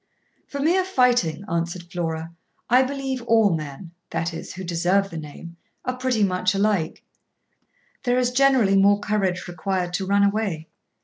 [0.47, 2.33] 'For mere fighting,' answered Flora,'
[2.71, 7.03] I believe all men (that is, who deserve the name) are pretty much alike;
[8.03, 10.69] there is generally more courage required to run away.